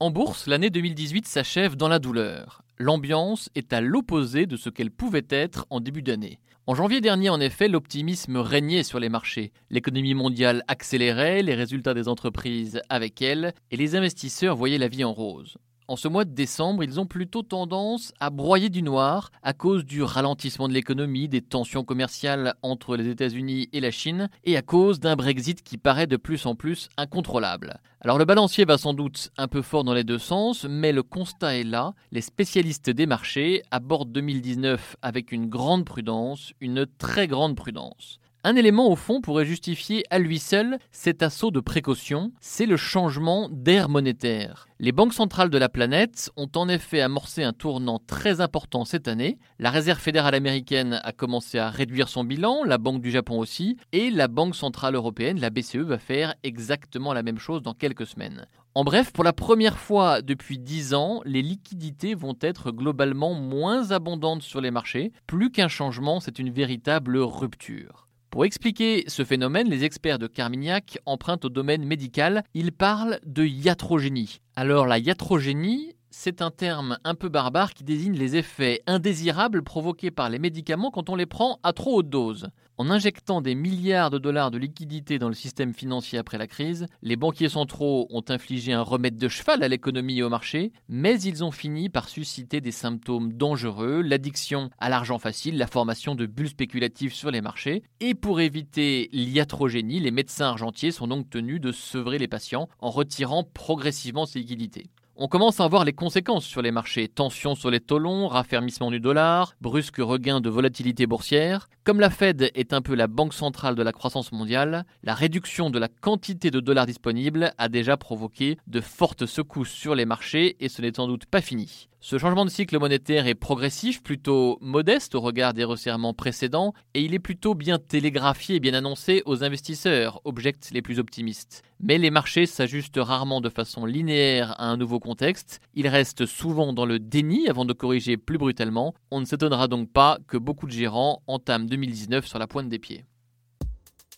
[0.00, 2.62] En bourse, l'année 2018 s'achève dans la douleur.
[2.78, 6.38] L'ambiance est à l'opposé de ce qu'elle pouvait être en début d'année.
[6.68, 9.50] En janvier dernier, en effet, l'optimisme régnait sur les marchés.
[9.70, 15.02] L'économie mondiale accélérait, les résultats des entreprises avec elle, et les investisseurs voyaient la vie
[15.02, 15.58] en rose.
[15.90, 19.86] En ce mois de décembre, ils ont plutôt tendance à broyer du noir à cause
[19.86, 24.60] du ralentissement de l'économie, des tensions commerciales entre les États-Unis et la Chine, et à
[24.60, 27.80] cause d'un Brexit qui paraît de plus en plus incontrôlable.
[28.02, 31.02] Alors le balancier va sans doute un peu fort dans les deux sens, mais le
[31.02, 31.94] constat est là.
[32.12, 38.20] Les spécialistes des marchés abordent 2019 avec une grande prudence, une très grande prudence.
[38.48, 42.78] Un élément au fond pourrait justifier à lui seul cet assaut de précaution, c'est le
[42.78, 44.68] changement d'air monétaire.
[44.78, 49.06] Les banques centrales de la planète ont en effet amorcé un tournant très important cette
[49.06, 49.36] année.
[49.58, 53.76] La Réserve fédérale américaine a commencé à réduire son bilan, la Banque du Japon aussi,
[53.92, 58.06] et la Banque centrale européenne, la BCE, va faire exactement la même chose dans quelques
[58.06, 58.46] semaines.
[58.74, 63.90] En bref, pour la première fois depuis 10 ans, les liquidités vont être globalement moins
[63.90, 65.12] abondantes sur les marchés.
[65.26, 68.07] Plus qu'un changement, c'est une véritable rupture.
[68.30, 72.44] Pour expliquer ce phénomène, les experts de Carmignac empruntent au domaine médical.
[72.52, 74.40] Ils parlent de iatrogénie.
[74.54, 80.10] Alors la iatrogénie, c'est un terme un peu barbare qui désigne les effets indésirables provoqués
[80.10, 82.48] par les médicaments quand on les prend à trop haute dose.
[82.80, 86.86] En injectant des milliards de dollars de liquidités dans le système financier après la crise,
[87.02, 91.20] les banquiers centraux ont infligé un remède de cheval à l'économie et au marché, mais
[91.20, 96.26] ils ont fini par susciter des symptômes dangereux, l'addiction à l'argent facile, la formation de
[96.26, 101.60] bulles spéculatives sur les marchés, et pour éviter l'iatrogénie, les médecins argentiers sont donc tenus
[101.60, 104.86] de sevrer les patients en retirant progressivement ces liquidités.
[105.20, 107.08] On commence à voir les conséquences sur les marchés.
[107.08, 111.68] Tensions sur les taux longs, raffermissement du dollar, brusque regain de volatilité boursière.
[111.82, 115.70] Comme la Fed est un peu la banque centrale de la croissance mondiale, la réduction
[115.70, 120.56] de la quantité de dollars disponibles a déjà provoqué de fortes secousses sur les marchés
[120.60, 121.88] et ce n'est sans doute pas fini.
[122.00, 127.02] Ce changement de cycle monétaire est progressif, plutôt modeste au regard des resserrements précédents, et
[127.02, 131.64] il est plutôt bien télégraphié et bien annoncé aux investisseurs, objectent les plus optimistes.
[131.80, 136.72] Mais les marchés s'ajustent rarement de façon linéaire à un nouveau contexte, ils restent souvent
[136.72, 140.66] dans le déni avant de corriger plus brutalement, on ne s'étonnera donc pas que beaucoup
[140.66, 143.06] de gérants entament 2019 sur la pointe des pieds.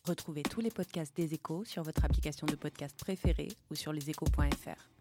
[0.07, 5.00] Retrouvez tous les podcasts des échos sur votre application de podcast préférée ou sur leséchos.fr.